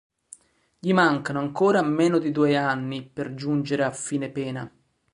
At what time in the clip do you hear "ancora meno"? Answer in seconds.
1.37-2.17